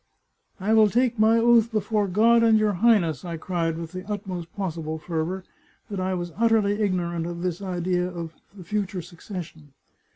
[0.69, 4.51] '"'I will take my oath before God and your Highness,* I cried with the utmost
[4.55, 5.43] possible fervour,'
[5.91, 9.73] that I was utterly ignorant of the idea of the" future succession."